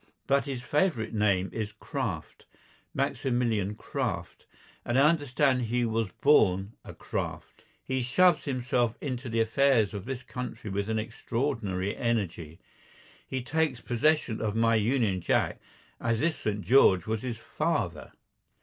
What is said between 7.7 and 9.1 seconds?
He shoves himself